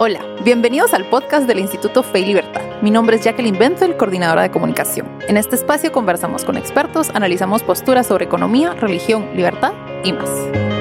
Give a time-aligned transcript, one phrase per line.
[0.00, 2.62] Hola, bienvenidos al podcast del Instituto Fe y Libertad.
[2.82, 5.08] Mi nombre es Jacqueline Benzel, coordinadora de comunicación.
[5.26, 9.72] En este espacio conversamos con expertos, analizamos posturas sobre economía, religión, libertad
[10.04, 10.77] y más.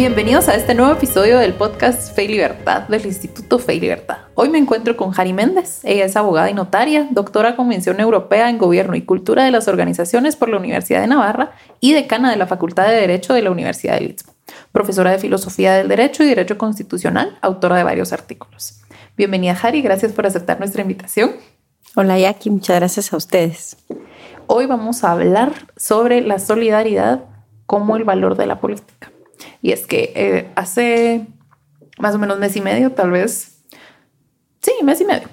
[0.00, 4.16] Bienvenidos a este nuevo episodio del podcast Fe y Libertad del Instituto Fe y Libertad.
[4.34, 5.80] Hoy me encuentro con Jari Méndez.
[5.84, 10.36] Ella es abogada y notaria, doctora Convención Europea en Gobierno y Cultura de las Organizaciones
[10.36, 13.96] por la Universidad de Navarra y decana de la Facultad de Derecho de la Universidad
[13.96, 14.34] de Lisboa.
[14.72, 18.80] Profesora de Filosofía del Derecho y Derecho Constitucional, autora de varios artículos.
[19.18, 19.82] Bienvenida, Jari.
[19.82, 21.32] Gracias por aceptar nuestra invitación.
[21.94, 22.48] Hola, Jackie.
[22.48, 23.76] Muchas gracias a ustedes.
[24.46, 27.24] Hoy vamos a hablar sobre la solidaridad
[27.66, 29.10] como el valor de la política.
[29.62, 31.26] Y es que eh, hace
[31.98, 33.62] más o menos mes y medio, tal vez,
[34.60, 35.28] sí, mes y medio,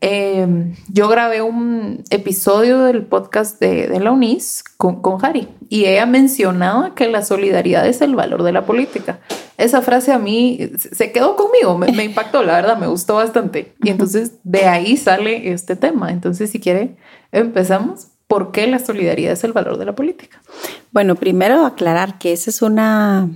[0.00, 6.06] em, yo grabé un episodio del podcast de, la UNIS con, con Harry y ella
[6.06, 9.20] mencionaba que la solidaridad es el valor de la política.
[9.58, 13.74] Esa frase a mí se quedó conmigo, me, me impactó, la verdad, me gustó bastante.
[13.82, 16.10] Y entonces de ahí sale este tema.
[16.10, 16.96] Entonces, si quiere,
[17.32, 18.08] empezamos.
[18.26, 20.42] ¿Por qué la solidaridad es el valor de la política?
[20.90, 23.28] Bueno, primero aclarar que eso es una,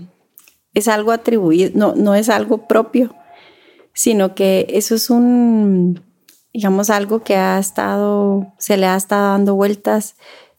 [0.74, 3.14] es algo atribuido, no, no es algo propio,
[3.92, 6.02] sino que eso es un,
[6.52, 10.16] digamos, algo que ha estado, se le ha estado dando vueltas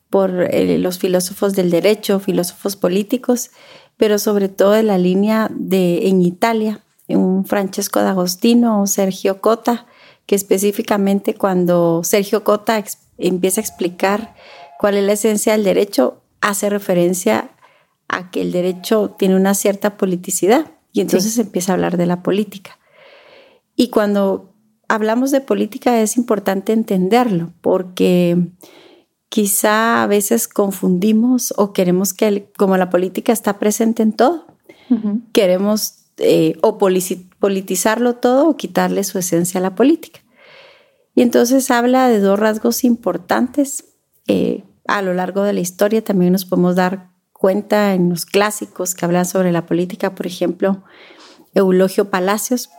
[0.10, 3.52] por eh, los filósofos del derecho, filósofos políticos,
[3.98, 9.88] pero sobre todo en la línea de en Italia, un Francesco D'Agostino Sergio Cota,
[10.26, 12.78] que específicamente cuando Sergio Cota
[13.28, 14.36] empieza a explicar
[14.80, 17.52] cuál es la esencia del derecho, hace referencia
[18.08, 22.24] a que el derecho tiene una cierta politicidad y entonces empieza a hablar de la
[22.24, 22.78] política.
[23.76, 24.54] Y cuando
[24.88, 28.38] hablamos de política es importante entenderlo porque
[29.30, 34.46] quizá a veces confundimos o queremos que como la política está presente en todo,
[35.32, 40.20] queremos eh, o politizarlo todo o quitarle su esencia a la política.
[41.16, 43.86] Y entonces habla de dos rasgos importantes.
[44.28, 48.96] Eh, a lo largo de la historia también nos podemos dar cuenta en los clásicos
[48.96, 50.84] que hablan sobre la política, por ejemplo,
[51.54, 52.70] Eulogio Palacios,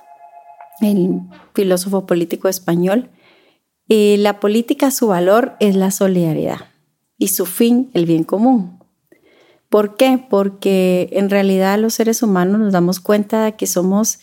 [0.81, 1.21] el
[1.55, 3.11] filósofo político español.
[3.89, 6.61] Eh, la política, su valor es la solidaridad
[7.19, 8.79] y su fin, el bien común.
[9.69, 10.23] ¿Por qué?
[10.29, 14.19] Porque en realidad los seres humanos nos damos cuenta de que somos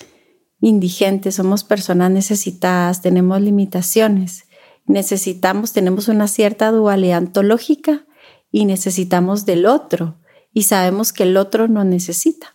[0.62, 4.46] indigentes, somos personas necesitadas, tenemos limitaciones,
[4.86, 8.06] necesitamos, tenemos una cierta dualidad ontológica
[8.52, 10.16] y necesitamos del otro
[10.53, 12.53] y sabemos que el otro nos necesita.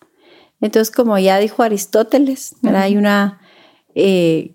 [0.60, 3.40] Entonces, como ya dijo Aristóteles, hay una,
[3.94, 4.54] eh,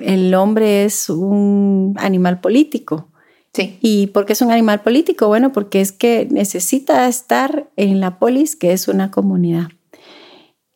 [0.00, 3.08] el hombre es un animal político.
[3.52, 3.78] Sí.
[3.80, 5.28] ¿Y por qué es un animal político?
[5.28, 9.68] Bueno, porque es que necesita estar en la polis, que es una comunidad.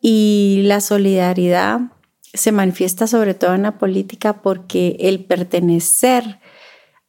[0.01, 1.81] Y la solidaridad
[2.33, 6.39] se manifiesta sobre todo en la política porque el pertenecer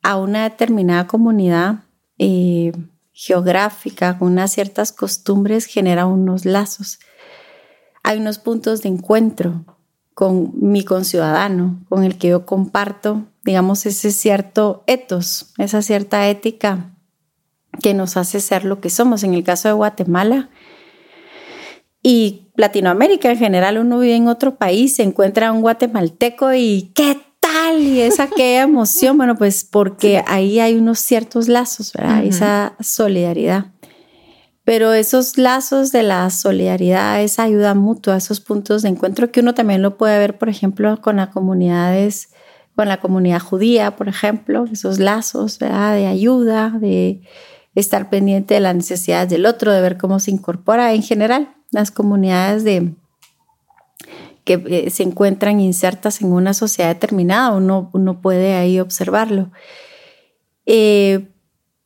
[0.03, 1.85] a una determinada comunidad
[2.19, 2.73] eh,
[3.13, 6.99] geográfica con unas ciertas costumbres genera unos lazos.
[8.03, 9.65] Hay unos puntos de encuentro
[10.15, 16.95] con mi conciudadano, con el que yo comparto, digamos, ese cierto etos, esa cierta ética
[17.81, 19.23] que nos hace ser lo que somos.
[19.23, 20.51] En el caso de Guatemala,
[22.03, 27.19] y Latinoamérica en general, uno vive en otro país, se encuentra un guatemalteco y ¿qué
[27.41, 27.81] tal?
[27.81, 32.25] Y esa qué emoción, bueno, pues porque ahí hay unos ciertos lazos, ¿verdad?
[32.25, 33.67] Esa solidaridad.
[34.65, 39.55] Pero esos lazos de la solidaridad, esa ayuda mutua, esos puntos de encuentro que uno
[39.55, 42.29] también lo puede ver, por ejemplo, con las comunidades,
[42.77, 45.95] con la comunidad judía, por ejemplo, esos lazos ¿verdad?
[45.97, 47.23] de ayuda, de
[47.75, 51.91] estar pendiente de las necesidades del otro, de ver cómo se incorpora en general las
[51.91, 52.93] comunidades de,
[54.45, 59.51] que eh, se encuentran insertas en una sociedad determinada, uno, uno puede ahí observarlo.
[60.67, 61.29] Eh,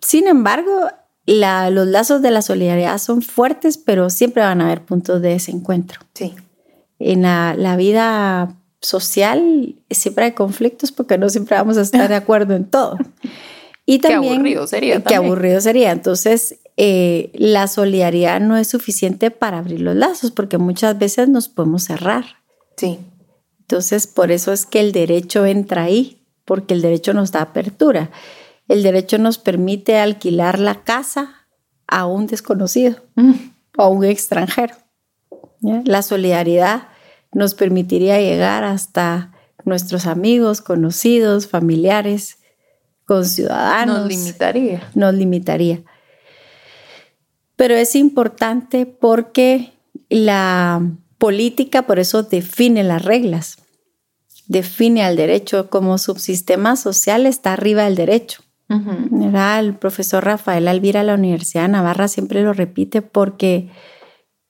[0.01, 0.89] sin embargo,
[1.27, 6.01] los lazos de la solidaridad son fuertes, pero siempre van a haber puntos de desencuentro.
[6.15, 6.35] Sí.
[6.99, 12.55] En la, vida social siempre hay conflictos porque no siempre vamos a estar de acuerdo
[12.55, 12.97] en todo.
[13.85, 15.03] Y también, qué aburrido sería.
[15.03, 15.93] Qué aburrido sería.
[15.93, 21.49] Entonces, eh, la solidaridad no es suficiente para abrir los lazos porque muchas veces nos
[21.49, 22.25] podemos cerrar.
[22.77, 22.99] Sí.
[23.61, 28.11] Entonces, por eso es que el derecho entra ahí, porque el derecho nos da apertura.
[28.69, 31.47] El derecho nos permite alquilar la casa
[31.87, 33.33] a un desconocido mm.
[33.79, 34.75] o a un extranjero.
[35.85, 36.89] La solidaridad
[37.33, 39.33] nos permitiría llegar hasta
[39.65, 42.39] nuestros amigos, conocidos, familiares,
[43.05, 44.01] con ciudadanos.
[44.01, 44.91] Nos limitaría.
[44.95, 45.83] Nos limitaría.
[47.57, 49.73] Pero es importante porque
[50.09, 50.83] la
[51.19, 53.57] política por eso define las reglas,
[54.47, 58.43] define al derecho como subsistema social está arriba del derecho.
[58.69, 63.71] El profesor Rafael Alvira de la Universidad de Navarra siempre lo repite porque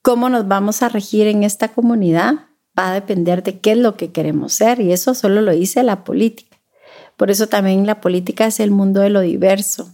[0.01, 2.47] cómo nos vamos a regir en esta comunidad
[2.79, 5.83] va a depender de qué es lo que queremos ser y eso solo lo dice
[5.83, 6.57] la política.
[7.17, 9.91] Por eso también la política es el mundo de lo diverso.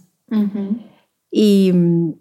[1.31, 2.13] Y mm,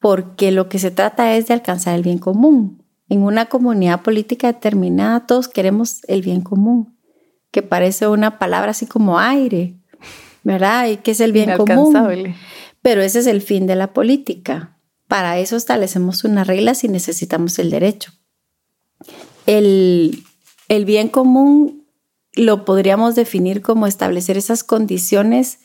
[0.00, 2.82] porque lo que se trata es de alcanzar el bien común.
[3.08, 6.96] En una comunidad política determinada todos queremos el bien común,
[7.50, 9.76] que parece una palabra así como aire,
[10.42, 10.88] ¿verdad?
[10.88, 12.34] Y que es el bien común.
[12.82, 14.78] Pero ese es el fin de la política.
[15.08, 18.12] Para eso establecemos unas reglas y necesitamos el derecho.
[19.46, 20.22] El,
[20.68, 21.86] el bien común
[22.34, 25.60] lo podríamos definir como establecer esas condiciones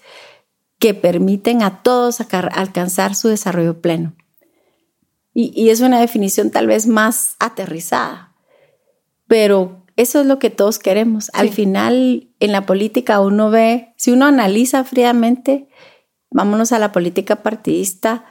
[0.80, 4.16] que permiten a todos alcanzar su desarrollo pleno.
[5.33, 8.36] Y, es una definición tal vez más aterrizada,
[9.28, 11.31] pero eso es lo que todos queremos.
[11.33, 15.69] Al final, en la política uno ve, si uno analiza fríamente,
[16.30, 18.25] vámonos a la política partidista,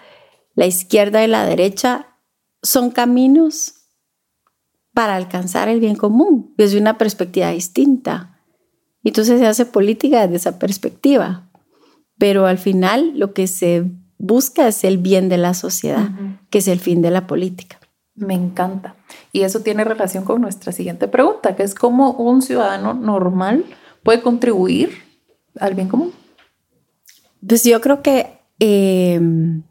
[0.55, 2.19] la izquierda y la derecha
[2.63, 3.75] son caminos
[4.93, 8.41] para alcanzar el bien común desde una perspectiva distinta.
[9.05, 11.51] Entonces se hace política desde esa perspectiva.
[12.19, 16.11] Pero al final lo que se busca es el bien de la sociedad,
[16.51, 17.81] que es el fin de la política.
[18.15, 18.97] Me encanta.
[19.33, 23.65] Y eso tiene relación con nuestra siguiente pregunta, que es cómo un ciudadano normal
[24.03, 24.91] puede contribuir
[25.59, 26.13] al bien común.
[27.47, 29.63] Pues yo creo que em,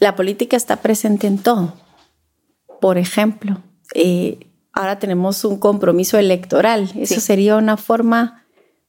[0.00, 1.74] la política está presente en todo.
[2.80, 3.58] Por ejemplo,
[3.94, 4.38] eh,
[4.72, 6.90] ahora tenemos un compromiso electoral.
[6.96, 8.46] Eso sería una forma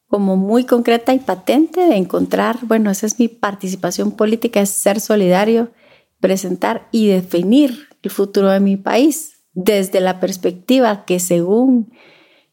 [0.10, 5.00] como muy concreta y patente de encontrar, bueno, esa es mi participación política, es ser
[5.00, 5.72] solidario,
[6.20, 11.94] presentar y definir el futuro de mi país desde la perspectiva que según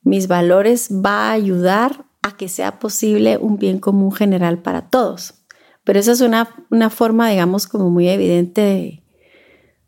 [0.03, 5.35] mis valores va a ayudar a que sea posible un bien común general para todos.
[5.83, 9.03] Pero esa es una, una forma, digamos, como muy evidente de,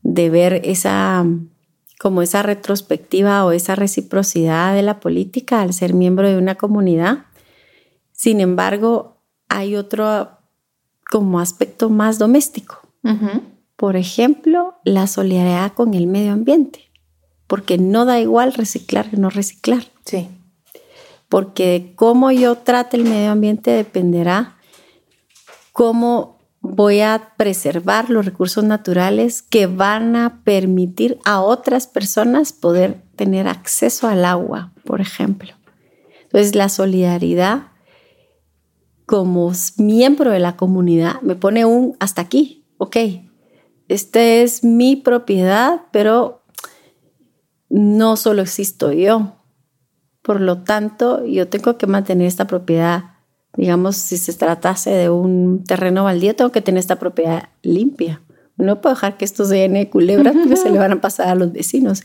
[0.03, 1.27] de ver esa,
[2.01, 7.27] como esa retrospectiva o esa reciprocidad de la política al ser miembro de una comunidad
[8.19, 10.29] sin embargo, hay otro
[11.09, 12.81] como aspecto más doméstico.
[13.77, 16.91] Por ejemplo, la solidaridad con el medio ambiente,
[17.47, 19.85] porque no da igual reciclar que no reciclar.
[20.05, 20.29] Sí.
[21.29, 24.57] Porque cómo yo trate el medio ambiente dependerá
[25.71, 33.01] cómo voy a preservar los recursos naturales que van a permitir a otras personas poder
[33.15, 35.53] tener acceso al agua, por ejemplo.
[36.25, 37.69] Entonces, la solidaridad
[39.09, 42.97] como miembro de la comunidad me pone un hasta aquí, ok,
[43.89, 46.43] esta es mi propiedad, pero
[47.71, 49.33] no solo existo yo.
[50.21, 53.15] Por lo tanto, yo tengo que mantener esta propiedad.
[53.57, 58.21] Digamos, si se tratase de un terreno baldío, tengo que tener esta propiedad limpia.
[58.59, 61.29] No puedo dejar que esto se llene de culebras porque se le van a pasar
[61.29, 62.03] a los vecinos.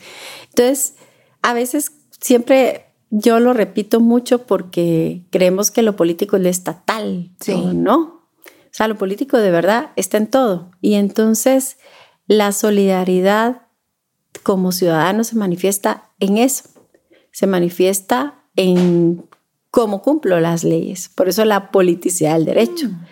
[0.52, 0.96] Entonces,
[1.42, 1.92] a veces
[2.22, 7.30] siempre yo lo repito mucho porque creemos que lo político es lo estatal,
[7.75, 8.00] ¿no?
[8.44, 10.71] O sea, lo político de verdad está en todo.
[10.81, 11.78] Y entonces
[12.26, 13.68] la solidaridad
[14.42, 16.64] como ciudadano se manifiesta en eso.
[17.31, 19.23] Se manifiesta en
[19.69, 21.07] cómo cumplo las leyes.
[21.07, 22.88] Por eso la politicidad del derecho.
[22.88, 23.06] Mm.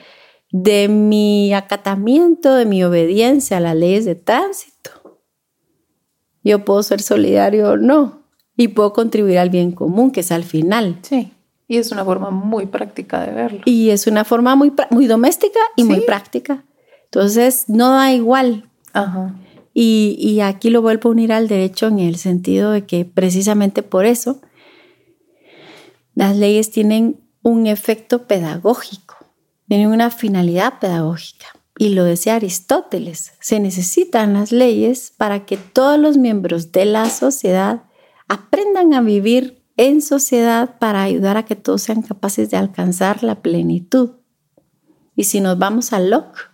[0.51, 5.21] De mi acatamiento, de mi obediencia a las leyes de tránsito.
[6.43, 8.20] Yo puedo ser solidario o no,
[8.57, 10.99] y puedo contribuir al bien común, que es al final.
[11.01, 11.31] Sí.
[11.67, 13.61] Y es una forma muy práctica de verlo.
[13.65, 16.65] Y es una forma muy, muy doméstica y muy práctica.
[17.05, 18.69] Entonces, no da igual.
[18.93, 19.35] Ajá.
[19.73, 23.83] Y, y, aquí lo vuelvo a unir al derecho en el sentido de que precisamente
[23.83, 24.41] por eso
[26.13, 29.15] las leyes tienen un efecto pedagógico,
[29.69, 31.47] tienen una finalidad pedagógica.
[31.77, 37.09] Y lo decía Aristóteles, se necesitan las leyes para que todos los miembros de la
[37.09, 37.83] sociedad
[38.31, 43.41] aprendan a vivir en sociedad para ayudar a que todos sean capaces de alcanzar la
[43.41, 44.11] plenitud.
[45.17, 46.49] Y si nos vamos a Locke,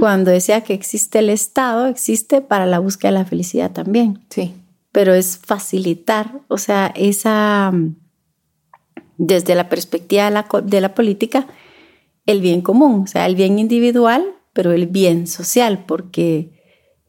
[0.00, 4.24] cuando decía que existe el Estado, existe para la búsqueda de la felicidad también.
[4.30, 4.52] Sí.
[4.90, 7.72] Pero es facilitar, o sea, esa,
[9.16, 11.46] desde la perspectiva de la, de la política,
[12.26, 16.50] el bien común, o sea, el bien individual, pero el bien social, porque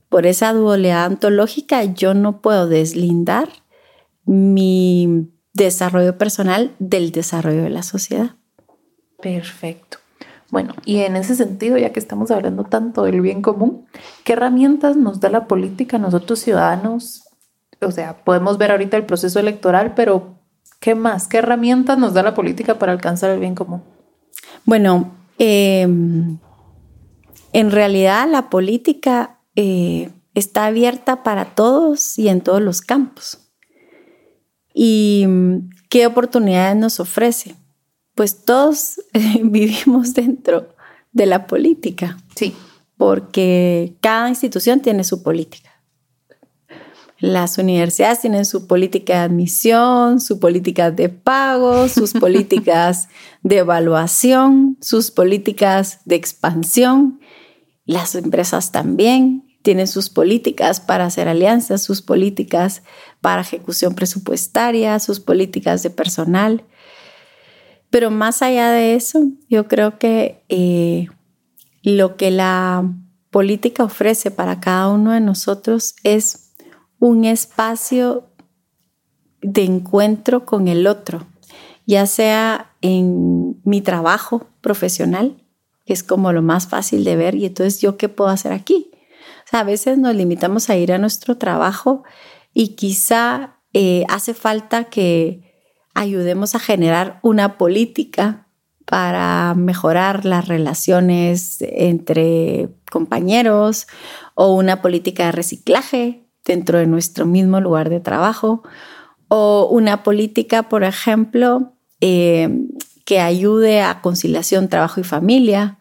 [0.10, 3.50] por esa dualidad ontológica yo no puedo deslindar
[4.28, 8.36] mi desarrollo personal del desarrollo de la sociedad.
[9.20, 9.98] Perfecto.
[10.50, 13.86] Bueno, y en ese sentido, ya que estamos hablando tanto del bien común,
[14.24, 17.24] ¿qué herramientas nos da la política a nosotros ciudadanos?
[17.82, 20.36] O sea, podemos ver ahorita el proceso electoral, pero
[20.80, 21.28] ¿qué más?
[21.28, 23.84] ¿Qué herramientas nos da la política para alcanzar el bien común?
[24.64, 26.38] Bueno, em,
[27.52, 33.47] en realidad la política eh, está abierta para todos y en todos los campos.
[34.80, 35.26] ¿Y
[35.90, 37.56] qué oportunidades nos ofrece?
[38.14, 39.02] Pues todos
[39.44, 40.70] vivimos dentro
[41.12, 42.20] de la política.
[42.36, 42.54] Sí.
[42.96, 45.72] Porque cada institución tiene su política.
[47.18, 53.10] Las universidades tienen su política de admisión, su política de pago, sus políticas
[53.42, 57.20] de evaluación, sus políticas de expansión.
[57.86, 62.84] Las empresas también tienen sus políticas para hacer alianzas, sus políticas
[63.22, 66.64] para ejecución presupuestaria, sus políticas de personal.
[67.90, 69.20] Pero más allá de eso,
[69.50, 71.08] yo creo que eh,
[71.84, 72.84] lo que la
[73.32, 76.54] política ofrece para cada uno de nosotros es
[77.00, 78.28] un espacio
[79.42, 81.28] de encuentro con el otro,
[81.86, 85.44] ya sea en mi trabajo profesional,
[85.86, 88.92] que es como lo más fácil de ver, y entonces yo qué puedo hacer aquí.
[89.52, 92.04] a veces nos limitamos a ir a nuestro trabajo
[92.60, 95.44] y quizá eh, hace falta que
[95.94, 98.48] ayudemos a generar una política
[98.84, 103.86] para mejorar las relaciones entre compañeros
[104.34, 108.64] o una política de reciclaje dentro de nuestro mismo lugar de trabajo
[109.28, 112.50] o una política, por ejemplo, eh,
[113.06, 115.78] que ayude a conciliación trabajo y familia.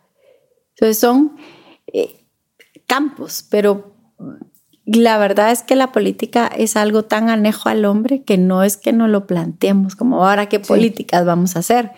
[0.75, 1.39] Entonces son
[1.87, 2.27] eh,
[2.87, 3.95] campos, pero
[4.87, 8.77] la verdad es que la política es algo tan anejo al hombre que no es
[8.77, 11.91] que no lo planteemos como ahora qué políticas vamos a hacer.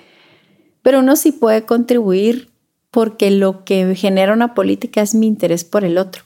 [0.82, 2.50] Pero uno sí puede contribuir
[2.90, 6.24] porque lo que genera una política es mi interés por el otro.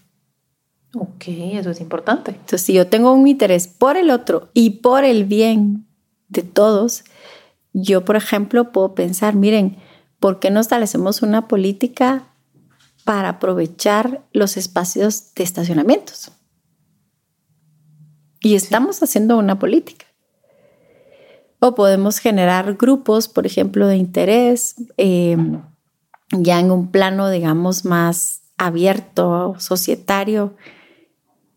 [0.95, 2.31] Ok, eso es importante.
[2.31, 5.87] Entonces, si yo tengo un interés por el otro y por el bien
[6.29, 7.03] de todos,
[7.73, 9.79] yo, por ejemplo, puedo pensar, miren,
[10.21, 12.29] ¿por qué no establecemos una política
[13.05, 16.31] para aprovechar los espacios de estacionamientos?
[18.43, 20.07] Y estamos haciendo una política.
[21.61, 25.37] O podemos generar grupos, por ejemplo, de interés, eh,
[26.33, 30.57] ya en un plano, digamos, más abierto, societario,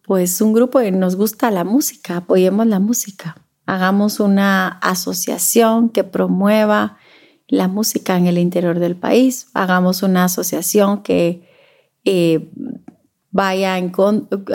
[0.04, 6.04] pues un grupo que nos gusta la música, apoyemos la música, hagamos una asociación que
[6.04, 6.98] promueva
[7.48, 11.48] la música en el interior del país, hagamos una asociación que
[12.06, 12.50] eh,
[13.36, 13.92] vaya en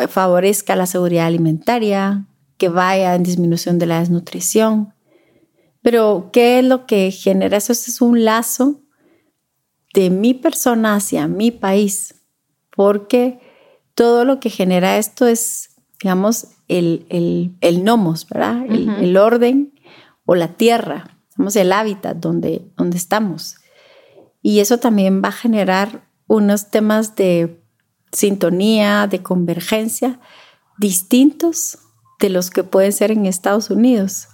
[0.09, 4.95] favorezca la seguridad alimentaria, que vaya en disminución de la desnutrición.
[5.83, 7.73] Pero, ¿qué es lo que genera eso?
[7.73, 8.81] es un lazo
[9.93, 12.23] de mi persona hacia mi país,
[12.75, 13.39] porque
[13.95, 17.05] todo lo que genera esto es, digamos, el,
[17.61, 18.65] el, nomos, ¿verdad?
[18.67, 19.75] el, orden
[20.25, 23.57] o la tierra, digamos, el hábitat donde, donde estamos.
[24.41, 27.61] Y eso también va a generar unos temas de
[28.13, 30.19] sintonía, de convergencia
[30.79, 31.79] distintos
[32.19, 34.29] de los que pueden ser en Estados Unidos.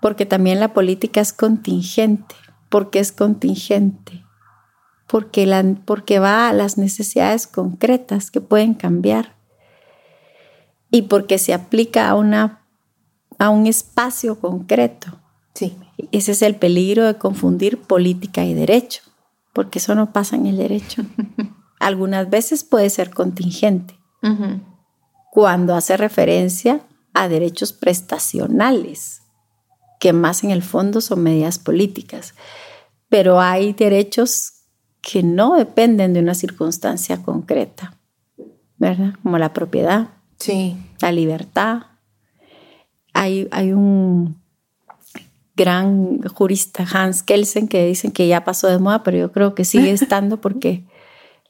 [0.00, 2.34] Porque también la política es contingente.
[2.68, 4.26] porque es contingente?
[5.06, 9.36] porque, la, porque va a las necesidades concretas que pueden cambiar
[10.90, 12.62] y porque se aplica a, una,
[13.38, 15.18] a un espacio concreto.
[15.54, 15.76] Sí.
[16.12, 19.02] Ese es el peligro de confundir política y derecho,
[19.52, 21.02] porque eso no pasa en el derecho.
[21.78, 23.98] Algunas veces puede ser contingente,
[25.30, 26.80] cuando hace referencia
[27.14, 29.22] a derechos prestacionales,
[30.00, 32.34] que más en el fondo son medidas políticas.
[33.08, 34.52] Pero hay derechos
[35.00, 37.96] que no dependen de una circunstancia concreta,
[38.78, 39.14] ¿verdad?
[39.22, 40.76] Como la propiedad, sí.
[41.00, 41.82] la libertad.
[43.12, 44.36] Hay, hay un
[45.54, 49.64] gran jurista, Hans Kelsen, que dicen que ya pasó de moda, pero yo creo que
[49.64, 50.84] sigue estando porque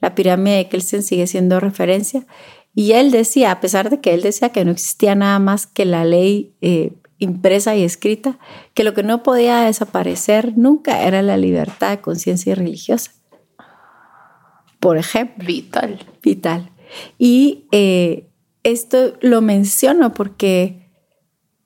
[0.00, 2.26] la pirámide de Kelsen sigue siendo referencia.
[2.74, 5.84] Y él decía, a pesar de que él decía que no existía nada más que
[5.84, 8.38] la ley eh, impresa y escrita,
[8.74, 13.12] que lo que no podía desaparecer nunca era la libertad de conciencia y religiosa
[14.86, 15.44] por ejemplo.
[15.44, 15.98] Vital.
[16.22, 16.70] Vital.
[17.18, 18.30] Y eh,
[18.62, 20.92] esto lo menciono porque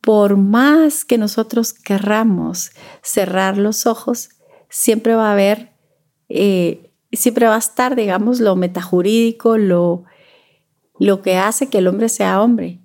[0.00, 2.70] por más que nosotros querramos
[3.02, 4.30] cerrar los ojos,
[4.70, 5.72] siempre va a haber,
[6.30, 10.04] eh, siempre va a estar, digamos, lo metajurídico, lo,
[10.98, 12.80] lo que hace que el hombre sea hombre.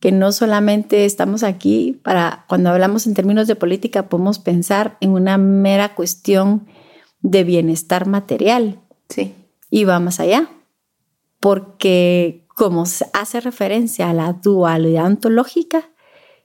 [0.00, 5.10] Que no solamente estamos aquí para, cuando hablamos en términos de política, podemos pensar en
[5.10, 6.66] una mera cuestión
[7.20, 8.80] de bienestar material.
[9.08, 9.34] Sí.
[9.70, 10.50] Y va más allá,
[11.38, 15.90] porque como hace referencia a la dualidad ontológica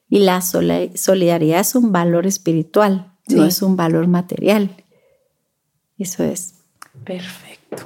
[0.07, 4.83] y la solidaridad es un valor espiritual, no es un valor material.
[5.97, 6.56] Eso es.
[7.03, 7.83] Perfecto.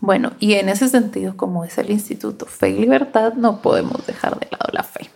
[0.00, 4.38] Bueno, y en ese sentido, como es el Instituto Fe y Libertad, no podemos dejar
[4.40, 5.10] de lado la fe.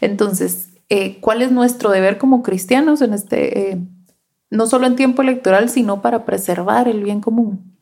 [0.00, 3.78] Entonces, eh, ¿cuál es nuestro deber como cristianos en este, eh,
[4.48, 7.76] no solo en tiempo electoral, sino para preservar el bien común?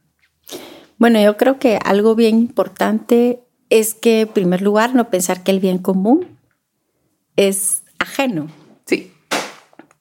[0.98, 5.52] Bueno, yo creo que algo bien importante es que, en primer lugar, no pensar que
[5.52, 6.26] el bien común
[7.36, 8.48] es ajeno.
[8.84, 9.12] Sí.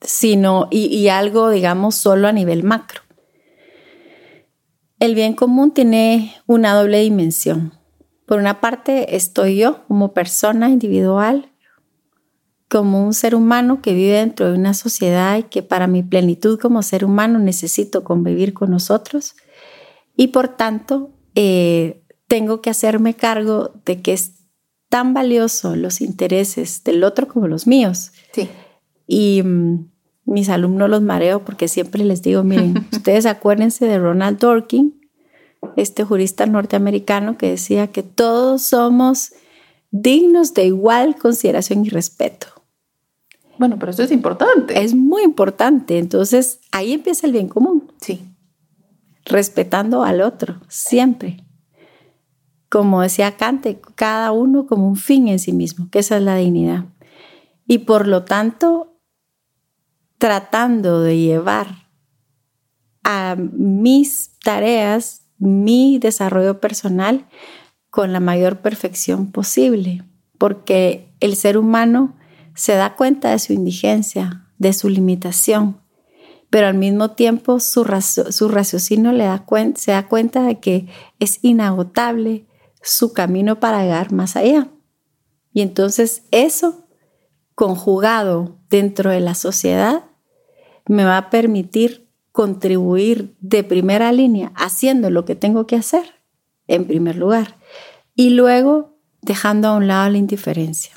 [0.01, 3.01] Sino, y, y algo, digamos, solo a nivel macro.
[4.99, 7.73] El bien común tiene una doble dimensión.
[8.25, 11.51] Por una parte, estoy yo como persona individual,
[12.67, 16.59] como un ser humano que vive dentro de una sociedad y que para mi plenitud
[16.59, 19.35] como ser humano necesito convivir con nosotros.
[20.15, 24.33] Y por tanto, eh, tengo que hacerme cargo de que es
[24.89, 28.11] tan valioso los intereses del otro como los míos.
[28.33, 28.49] Sí.
[29.05, 29.89] Y mm,
[30.27, 34.93] mis alumnos los mareo porque siempre les digo, miren, ustedes acuérdense de Ronald Dworkin,
[35.75, 39.31] este jurista norteamericano que decía que todos somos
[39.89, 42.47] dignos de igual consideración y respeto.
[43.57, 44.83] Bueno, pero eso es importante.
[44.83, 45.97] Es muy importante.
[45.97, 47.91] Entonces, ahí empieza el bien común.
[47.99, 48.21] Sí.
[49.25, 51.43] Respetando al otro, siempre.
[52.69, 53.65] Como decía Kant,
[53.95, 56.85] cada uno como un fin en sí mismo, que esa es la dignidad.
[57.65, 58.96] Y por lo tanto,
[60.17, 61.87] tratando de llevar
[63.03, 67.27] a mis tareas, mi desarrollo personal
[67.89, 70.03] con la mayor perfección posible,
[70.37, 72.15] porque el ser humano
[72.53, 75.81] se da cuenta de su indigencia, de su limitación,
[76.49, 79.45] pero al mismo tiempo su, raciocinio le da
[79.75, 80.87] se da cuenta de que
[81.19, 82.47] es inagotable
[82.81, 84.69] su camino para llegar más allá.
[85.53, 86.86] Y entonces eso
[87.57, 90.03] conjugado dentro de la sociedad
[90.85, 96.05] me va a permitir contribuir de primera línea haciendo lo que tengo que hacer,
[96.67, 97.57] en primer lugar,
[98.13, 100.93] y luego dejando a un lado la indiferencia.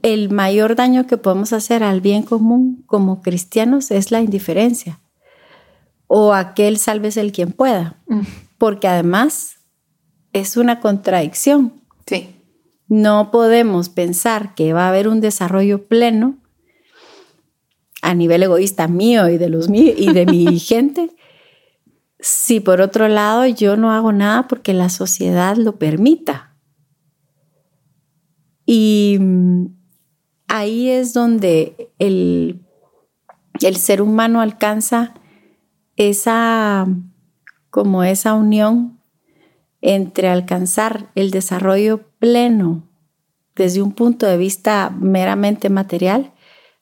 [0.00, 5.00] El mayor daño que podemos hacer al bien común como cristianos es la indiferencia
[6.06, 8.20] o aquel salves el quien pueda, mm.
[8.56, 9.58] porque además
[10.32, 11.83] es una contradicción.
[12.88, 16.38] No podemos pensar que va a haber un desarrollo pleno
[18.02, 21.10] a nivel egoísta mío y de los y de mi gente,
[22.20, 26.54] si por otro lado yo no hago nada porque la sociedad lo permita.
[28.66, 29.66] Y mm,
[30.48, 32.62] ahí es donde el,
[33.60, 35.14] el ser humano alcanza
[35.96, 36.86] esa
[37.70, 39.00] como esa unión
[39.86, 42.88] entre alcanzar el desarrollo pleno
[43.54, 46.32] desde un punto de vista meramente material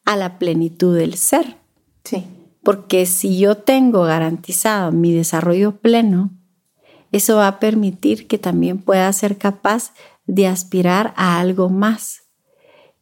[0.05, 1.57] a la plenitud del ser.
[2.05, 2.25] Sí.
[2.63, 6.31] Porque si yo tengo garantizado mi desarrollo pleno,
[7.11, 9.93] eso va a permitir que también pueda ser capaz
[10.27, 12.23] de aspirar a algo más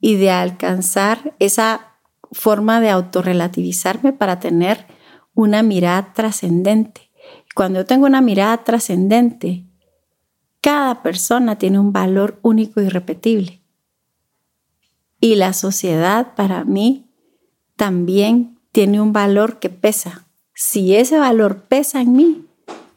[0.01, 1.99] y de alcanzar esa
[2.33, 4.87] forma de autorrelativizarme para tener
[5.35, 7.11] una mirada trascendente.
[7.55, 9.70] Cuando yo tengo una mirada trascendente,
[10.61, 13.61] cada persona tiene un valor único y irrepetible.
[15.21, 17.07] Y la sociedad para mí
[17.77, 20.27] también tiene un valor que pesa.
[20.55, 22.47] Si ese valor pesa en mí,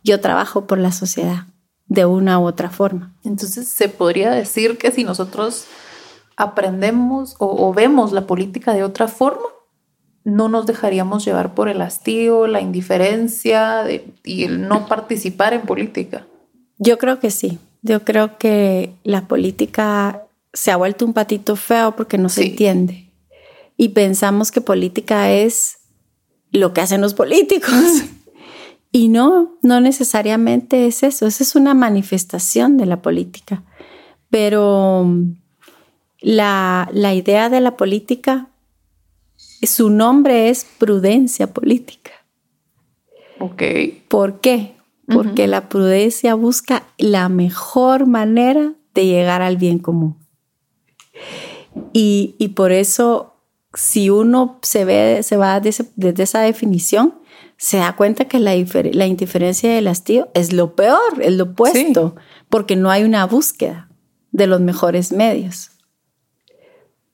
[0.03, 1.47] yo trabajo por la sociedad
[1.87, 3.13] de una u otra forma.
[3.23, 5.65] Entonces se podría decir que si nosotros
[6.35, 9.45] aprendemos o, vemos la política de otra forma,
[10.23, 13.85] no nos dejaríamos llevar por el hastío, la indiferencia
[14.23, 16.25] y el no participar en política.
[16.83, 17.59] Yo creo que sí.
[17.81, 23.09] Yo creo que la política se ha vuelto un patito feo porque no se entiende.
[23.77, 25.77] Y pensamos que política es
[26.51, 27.73] lo que hacen los políticos.
[28.91, 31.25] y no, no necesariamente es eso.
[31.25, 33.63] Esa es una manifestación de la política.
[34.29, 35.35] Pero mm,
[36.19, 38.49] la, la idea de la política,
[39.61, 42.11] su nombre es prudencia política.
[43.39, 43.63] Ok.
[44.09, 44.75] ¿Por qué?
[45.07, 50.17] Porque la prudencia busca la mejor manera de llegar al bien común.
[51.91, 53.35] Y, por eso,
[53.73, 55.85] si uno se ve, se va desde,
[56.23, 57.15] esa definición,
[57.57, 62.15] se da cuenta que la, indiferencia y el hastío es lo peor, es lo opuesto,
[62.49, 63.89] porque no hay una búsqueda
[64.31, 65.71] de los mejores medios.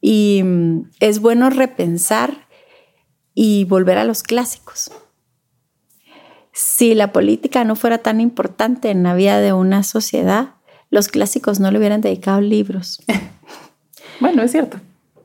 [0.01, 2.47] Y mm, es bueno repensar
[3.33, 4.91] y volver a los clásicos.
[6.61, 10.55] Si la política no fuera tan importante en la vida de una sociedad,
[10.89, 13.01] los clásicos no le hubieran dedicado libros.
[14.19, 14.77] bueno, es cierto.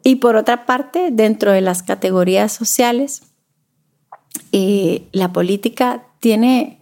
[0.05, 3.23] Y por otra parte, dentro de las categorías sociales,
[4.53, 6.81] eh, la política tiene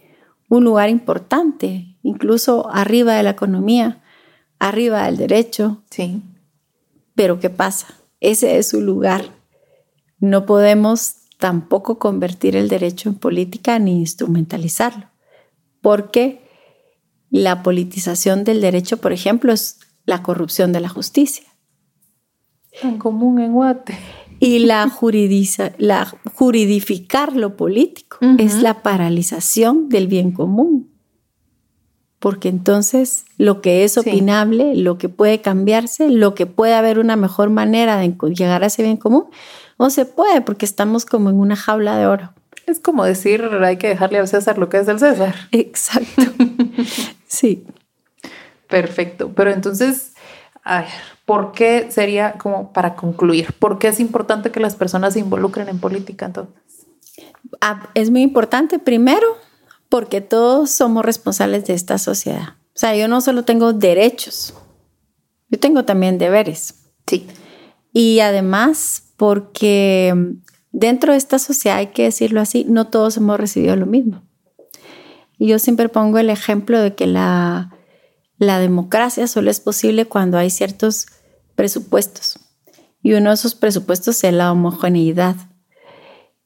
[0.50, 4.02] un lugar importante, incluso arriba de la economía,
[4.58, 5.82] arriba del derecho.
[5.88, 6.20] Sí.
[7.14, 7.86] Pero ¿qué pasa?
[8.20, 9.30] Ese es su lugar.
[10.18, 15.08] No podemos tampoco convertir el derecho en política ni instrumentalizarlo,
[15.80, 16.40] porque
[17.30, 21.48] la politización del derecho, por ejemplo, es la corrupción de la justicia.
[22.80, 23.98] Tan común en Guate.
[24.38, 30.92] Y la, juridiza, la juridificar lo político es la paralización del bien común.
[32.20, 37.16] Porque entonces lo que es opinable, lo que puede cambiarse, lo que puede haber una
[37.16, 39.24] mejor manera de llegar a ese bien común,
[39.82, 42.32] no se puede porque estamos como en una jaula de oro.
[42.66, 45.34] Es como decir, hay que dejarle al César lo que es del César.
[45.50, 46.22] Exacto.
[47.26, 47.66] sí.
[48.68, 49.32] Perfecto.
[49.34, 50.12] Pero entonces,
[50.62, 50.90] a ver,
[51.26, 53.54] ¿por qué sería como para concluir?
[53.54, 56.54] ¿Por qué es importante que las personas se involucren en política entonces?
[57.60, 59.26] Ah, es muy importante, primero,
[59.88, 62.54] porque todos somos responsables de esta sociedad.
[62.68, 64.54] O sea, yo no solo tengo derechos,
[65.50, 66.76] yo tengo también deberes.
[67.04, 67.26] Sí.
[67.92, 70.34] Y además, porque
[70.72, 74.20] dentro de esta sociedad, hay que decirlo así, no todos hemos recibido lo mismo.
[75.38, 77.70] Yo siempre pongo el ejemplo de que la,
[78.38, 81.06] la democracia solo es posible cuando hay ciertos
[81.54, 82.40] presupuestos.
[83.00, 85.36] Y uno de esos presupuestos es la homogeneidad.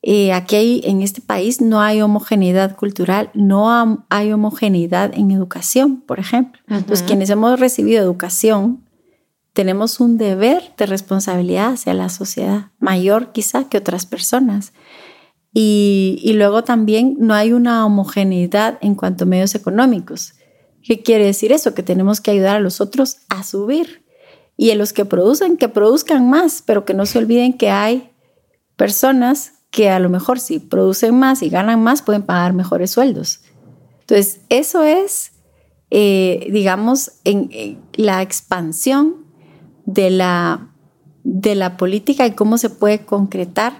[0.03, 6.03] Y aquí hay, en este país no hay homogeneidad cultural, no hay homogeneidad en educación,
[6.03, 6.61] por ejemplo.
[6.89, 8.86] Los quienes hemos recibido educación
[9.57, 14.75] tenemos un deber de responsabilidad hacia la sociedad, mayor quizá que otras personas.
[15.55, 20.35] Y, luego también no hay una homogeneidad en cuanto a medios económicos.
[20.83, 21.73] ¿Qué quiere decir eso?
[21.73, 24.05] Que tenemos que ayudar a los otros a subir.
[24.59, 28.11] Y a los que producen, que produzcan más, pero que no se olviden que hay
[28.77, 33.41] personas que a lo mejor si producen más y ganan más pueden pagar mejores sueldos.
[34.01, 35.33] Entonces, eso es,
[35.91, 39.26] eh, digamos, en la expansión
[39.87, 40.69] de la,
[41.25, 43.73] de la política y cómo se puede concretar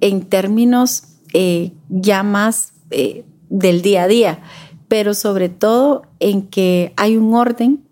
[0.00, 4.40] en términos eh, ya más eh, del día a día,
[4.88, 7.84] pero sobre todo en que hay un orden,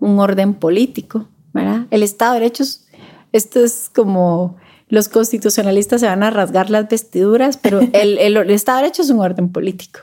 [0.00, 1.86] un orden político, ¿verdad?
[1.90, 2.86] El Estado de Derechos,
[3.32, 4.56] esto es como
[4.88, 9.20] los constitucionalistas se van a rasgar las vestiduras, pero el, Estado de Derecho es un
[9.20, 10.00] orden político.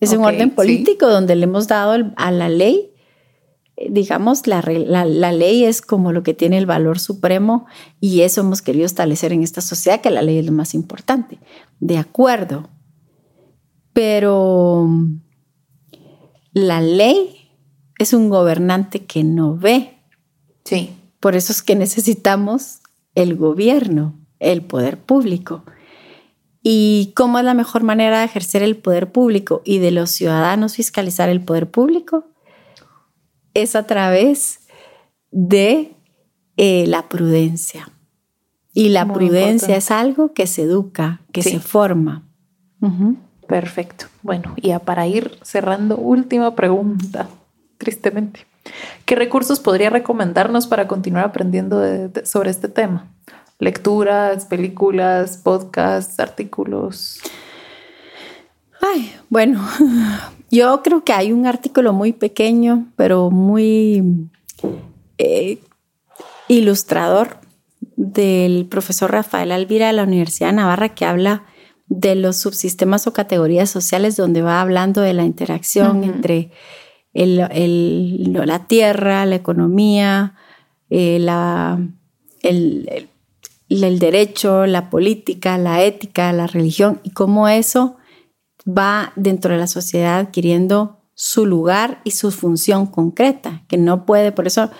[0.00, 2.90] Es un orden político donde le hemos dado a la ley
[3.76, 7.66] digamos, la, la, ley es como lo que tiene el valor supremo
[8.00, 11.38] y eso hemos querido establecer en esta sociedad, que la ley es lo más importante.
[11.80, 12.68] De acuerdo.
[13.92, 14.88] Pero
[16.52, 17.50] la ley
[17.98, 19.98] es un gobernante que no ve.
[20.64, 20.90] Sí.
[21.20, 22.80] Por eso es que necesitamos
[23.14, 25.64] el gobierno, el poder público.
[26.62, 30.76] ¿Y cómo es la mejor manera de ejercer el poder público y de los ciudadanos
[30.76, 32.33] fiscalizar el poder público?
[33.54, 34.60] Es a través
[35.30, 35.92] de
[36.56, 37.88] eh, la prudencia.
[38.72, 42.24] Y la prudencia es algo que se educa, que se forma.
[43.46, 44.06] Perfecto.
[44.22, 47.28] Bueno, y para ir cerrando, última pregunta,
[47.78, 48.46] tristemente.
[49.04, 51.82] ¿Qué recursos podría recomendarnos para continuar aprendiendo
[52.24, 53.06] sobre este tema?
[53.60, 57.20] Lecturas, películas, podcasts, artículos.
[58.80, 59.66] Ay, bueno,
[60.54, 64.28] yo creo que hay un artículo muy pequeño, pero muy
[65.18, 65.58] eh,
[66.48, 67.38] ilustrador
[67.96, 71.44] del profesor Rafael Alvira de la Universidad de Navarra que habla
[71.88, 76.50] de los subsistemas o categorías sociales donde va hablando de la interacción entre
[77.12, 80.34] la tierra, la economía,
[80.88, 81.16] eh,
[82.42, 83.08] el,
[83.68, 87.96] el, derecho, la política, la ética, la religión y cómo eso
[88.66, 94.32] va dentro de la sociedad adquiriendo su lugar y su función concreta, que no puede,
[94.32, 94.70] por eso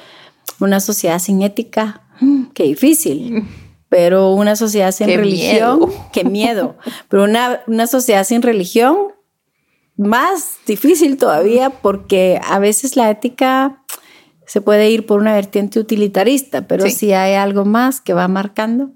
[0.61, 3.45] una sociedad sin ética, mm, qué difícil,
[3.89, 5.81] pero una sociedad sin religión,
[6.13, 6.77] qué miedo,
[7.09, 8.97] pero una, una sociedad sin religión,
[9.97, 13.85] más difícil todavía porque a veces la ética
[14.47, 18.91] se puede ir por una vertiente utilitarista, pero si hay algo más que va marcando.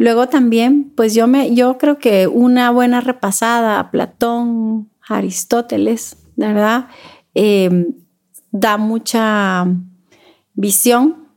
[0.00, 6.88] Luego también, pues yo me, yo creo que una buena repasada a Platón, Aristóteles, ¿verdad?
[7.34, 7.96] Em,
[8.50, 9.66] da mucha
[10.54, 11.28] visión.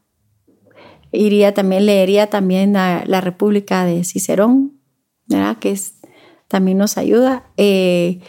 [1.12, 4.80] Iría también, leería también la, República de Cicerón,
[5.28, 5.58] ¿verdad?
[5.58, 5.96] Que es,
[6.48, 7.52] también nos ayuda.
[7.58, 8.22] Eh,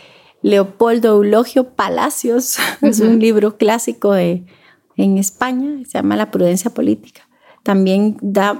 [0.42, 2.57] Leopoldo Eulogio Palacios.
[2.83, 4.44] Es un libro clásico de,
[4.97, 7.29] en España, se llama La prudencia política.
[7.62, 8.59] También da,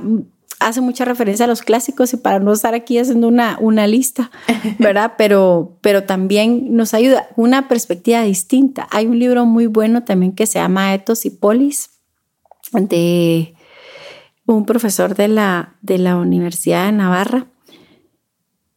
[0.65, 4.31] hace mucha referencia a los clásicos y para no estar aquí haciendo una, una lista,
[4.79, 5.15] ¿verdad?
[5.19, 8.89] Pero, pero también nos ayuda una perspectiva distinta.
[8.91, 11.91] Hay un libro muy bueno también que se llama Etos y Polis
[12.73, 13.55] de
[14.47, 17.47] un profesor de la, de la Universidad de Navarra,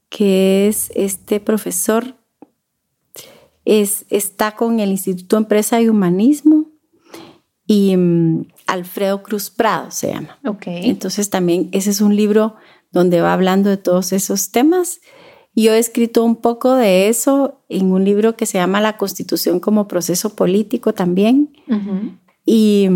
[0.09, 2.15] que es este profesor,
[3.65, 6.67] es, está con el Instituto Empresa y Humanismo
[7.65, 10.37] y mm, Alfredo Cruz Prado se llama.
[10.45, 10.89] Okay.
[10.89, 12.55] Entonces también ese es un libro
[12.91, 14.99] donde va hablando de todos esos temas.
[15.55, 19.59] Yo he escrito un poco de eso en un libro que se llama La Constitución
[19.59, 21.49] como proceso político también.
[22.45, 22.87] y,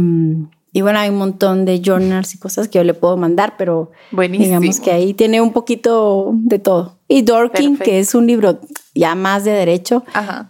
[0.72, 3.92] y, bueno, hay un montón de journals y cosas que yo le puedo mandar, pero
[4.12, 6.98] digamos que ahí tiene un poquito de todo.
[7.08, 8.60] Y Dorking, que es un libro
[8.94, 10.04] ya más de derecho,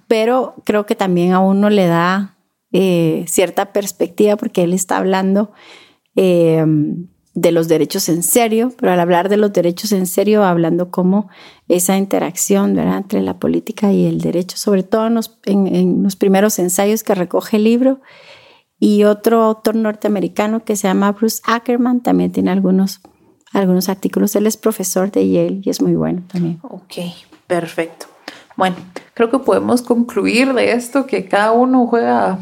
[0.08, 2.31] pero creo que también a uno le da
[2.74, 5.52] eh, cierta perspectiva porque él está hablando
[6.16, 6.66] eh,
[7.34, 11.30] de los derechos en serio, pero al hablar de los derechos en serio, hablando como
[11.68, 16.60] esa interacción entre la política y el derecho, sobre todo en los, en, los primeros
[16.60, 18.02] ensayos que recoge el libro.
[18.80, 23.00] Y otro autor norteamericano que se llama Bruce Ackerman también tiene algunos,
[23.54, 24.36] algunos artículos.
[24.36, 26.60] Él es profesor de Yale y es muy bueno también.
[26.64, 26.96] Ok,
[27.46, 28.08] perfecto.
[28.58, 28.76] Bueno,
[29.22, 32.40] creo que podemos concluir de esto que cada uno juega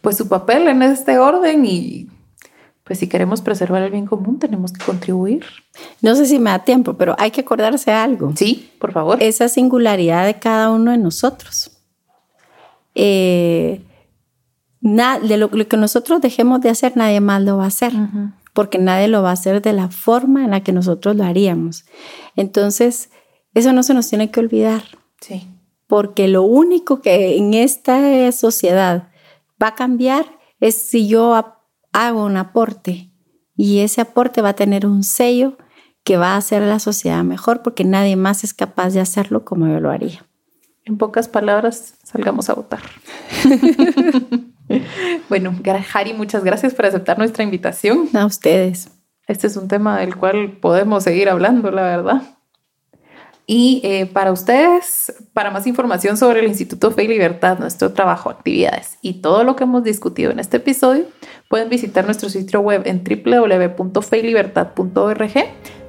[0.00, 2.08] pues su papel en este orden y
[2.84, 5.44] pues si queremos preservar el bien común tenemos que contribuir.
[6.00, 8.32] No sé si me da tiempo, pero hay que acordarse de algo.
[8.34, 9.22] Sí, por favor.
[9.22, 11.70] Esa singularidad de cada uno de nosotros.
[12.94, 13.82] Eh,
[14.80, 17.92] de lo, que nosotros dejemos de hacer, nadie más lo va a hacer,
[18.54, 21.84] porque nadie lo va a hacer de la forma en la que nosotros lo haríamos.
[22.36, 23.10] Entonces,
[23.52, 24.82] eso no se nos tiene que olvidar.
[25.20, 25.46] Sí.
[25.92, 29.10] Porque lo único que en esta sociedad
[29.62, 30.24] va a cambiar
[30.58, 31.58] es si yo
[31.92, 33.10] hago un aporte
[33.56, 35.58] y ese aporte va a tener un sello
[36.02, 39.44] que va a hacer a la sociedad mejor porque nadie más es capaz de hacerlo
[39.44, 40.24] como yo lo haría.
[40.86, 42.80] En pocas palabras, salgamos a votar.
[45.28, 45.54] bueno,
[45.92, 48.08] Harry, muchas gracias por aceptar nuestra invitación.
[48.14, 48.88] A ustedes.
[49.26, 52.22] Este es un tema del cual podemos seguir hablando, la verdad.
[53.46, 58.30] Y eh, para ustedes, para más información sobre el Instituto Fe y Libertad, nuestro trabajo,
[58.30, 61.06] actividades y todo lo que hemos discutido en este episodio,
[61.48, 65.32] pueden visitar nuestro sitio web en www.feylibertad.org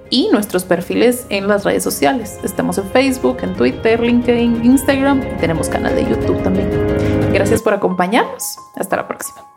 [0.10, 2.40] y nuestros perfiles en las redes sociales.
[2.44, 6.70] Estamos en Facebook, en Twitter, LinkedIn, Instagram y tenemos canal de YouTube también.
[7.34, 8.58] Gracias por acompañarnos.
[8.76, 9.53] Hasta la próxima.